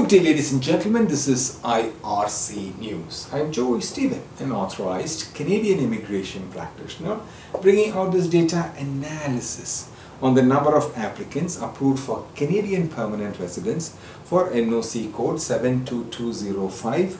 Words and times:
Good 0.00 0.08
day, 0.08 0.20
ladies 0.20 0.50
and 0.50 0.62
gentlemen. 0.62 1.08
This 1.08 1.28
is 1.28 1.60
IRC 1.62 2.78
News. 2.78 3.28
I'm 3.34 3.52
Joy 3.52 3.80
Stephen, 3.80 4.22
an 4.38 4.50
authorized 4.50 5.34
Canadian 5.34 5.78
immigration 5.78 6.48
practitioner, 6.50 7.20
bringing 7.60 7.90
out 7.90 8.10
this 8.10 8.26
data 8.26 8.72
analysis 8.78 9.90
on 10.22 10.34
the 10.34 10.42
number 10.42 10.74
of 10.74 10.96
applicants 10.96 11.60
approved 11.60 12.02
for 12.02 12.26
Canadian 12.34 12.88
permanent 12.88 13.38
residence 13.38 13.94
for 14.24 14.48
NOC 14.50 15.12
code 15.12 15.38
72205, 15.38 17.18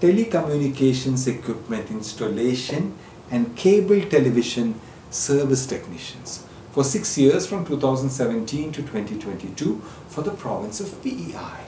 telecommunications 0.00 1.26
equipment 1.26 1.90
installation 1.90 2.96
and 3.32 3.56
cable 3.56 4.02
television 4.02 4.80
service 5.10 5.66
technicians 5.66 6.46
for 6.70 6.84
six 6.84 7.18
years 7.18 7.44
from 7.44 7.66
2017 7.66 8.70
to 8.70 8.82
2022 8.82 9.82
for 10.06 10.22
the 10.22 10.30
province 10.30 10.78
of 10.78 11.02
PEI. 11.02 11.66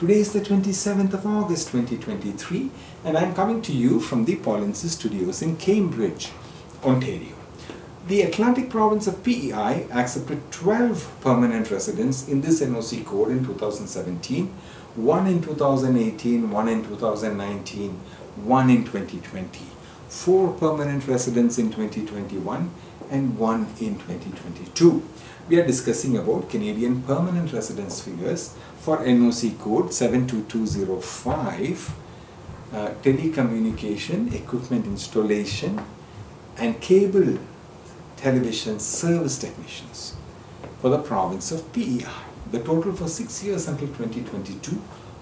Today 0.00 0.20
is 0.20 0.32
the 0.32 0.40
27th 0.40 1.12
of 1.12 1.26
August 1.26 1.72
2023 1.72 2.70
and 3.04 3.18
I'm 3.18 3.34
coming 3.34 3.60
to 3.60 3.70
you 3.70 4.00
from 4.00 4.24
the 4.24 4.36
Polinsys 4.36 4.92
Studios 4.92 5.42
in 5.42 5.58
Cambridge, 5.58 6.30
Ontario. 6.82 7.34
The 8.08 8.22
Atlantic 8.22 8.70
province 8.70 9.06
of 9.06 9.22
PEI 9.22 9.86
accepted 9.92 10.50
12 10.52 11.20
permanent 11.20 11.70
residents 11.70 12.26
in 12.26 12.40
this 12.40 12.62
NOC 12.62 13.04
code 13.04 13.28
in 13.28 13.44
2017, 13.44 14.46
one 14.96 15.26
in 15.26 15.42
2018, 15.42 16.50
one 16.50 16.68
in 16.68 16.82
2019, 16.82 17.90
one 18.42 18.70
in 18.70 18.86
2020, 18.86 19.60
four 20.08 20.54
permanent 20.54 21.06
residents 21.08 21.58
in 21.58 21.66
2021 21.66 22.70
and 23.10 23.38
one 23.38 23.66
in 23.80 23.98
2022 23.98 25.02
we 25.48 25.58
are 25.58 25.66
discussing 25.66 26.16
about 26.16 26.48
Canadian 26.48 27.02
permanent 27.02 27.52
residence 27.52 28.00
figures 28.00 28.54
for 28.78 28.98
NOC 28.98 29.58
code 29.58 29.92
72205 29.92 31.92
uh, 32.72 32.90
telecommunication 33.02 34.32
equipment 34.32 34.86
installation 34.86 35.82
and 36.56 36.80
cable 36.80 37.36
television 38.16 38.78
service 38.78 39.38
technicians 39.38 40.14
for 40.80 40.90
the 40.90 40.98
province 40.98 41.50
of 41.50 41.72
PEI. 41.72 42.06
The 42.52 42.60
total 42.60 42.92
for 42.92 43.08
six 43.08 43.42
years 43.42 43.66
until 43.66 43.88
2022 43.88 44.80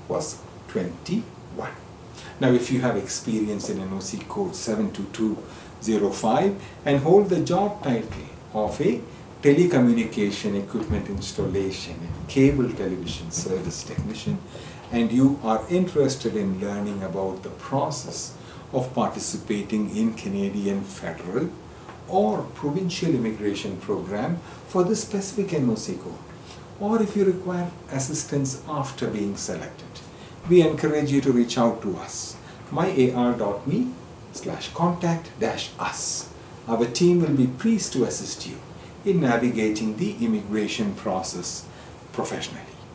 was 0.08 0.42
21. 0.68 1.87
Now 2.40 2.52
if 2.52 2.70
you 2.70 2.80
have 2.80 2.96
experience 2.96 3.68
in 3.68 3.78
NOC 3.78 4.28
code 4.28 4.54
72205 4.54 6.62
and 6.84 7.00
hold 7.00 7.28
the 7.28 7.40
job 7.40 7.82
title 7.82 8.28
of 8.54 8.80
a 8.80 9.00
telecommunication 9.42 10.60
equipment 10.60 11.08
installation 11.08 11.94
and 11.94 12.28
cable 12.28 12.70
television 12.72 13.30
service 13.30 13.84
technician 13.84 14.38
and 14.90 15.12
you 15.12 15.38
are 15.44 15.64
interested 15.70 16.34
in 16.34 16.60
learning 16.60 17.02
about 17.04 17.44
the 17.44 17.50
process 17.50 18.34
of 18.72 18.92
participating 18.94 19.96
in 19.96 20.14
Canadian 20.14 20.82
federal 20.82 21.50
or 22.08 22.42
provincial 22.54 23.14
immigration 23.14 23.76
program 23.76 24.40
for 24.66 24.82
the 24.82 24.96
specific 24.96 25.48
NOC 25.48 26.02
code 26.02 26.18
or 26.80 27.02
if 27.02 27.16
you 27.16 27.24
require 27.24 27.70
assistance 27.92 28.62
after 28.68 29.08
being 29.08 29.36
selected 29.36 29.86
we 30.48 30.62
encourage 30.62 31.10
you 31.12 31.20
to 31.20 31.32
reach 31.32 31.58
out 31.58 31.82
to 31.82 31.96
us 31.96 32.36
myar.me 32.70 33.88
slash 34.32 34.72
contact 34.74 35.30
dash 35.40 35.70
us 35.78 36.30
our 36.68 36.84
team 36.86 37.20
will 37.20 37.36
be 37.36 37.46
pleased 37.46 37.92
to 37.92 38.04
assist 38.04 38.46
you 38.46 38.58
in 39.04 39.20
navigating 39.20 39.96
the 39.96 40.16
immigration 40.24 40.94
process 40.94 41.66
professionally. 42.12 42.77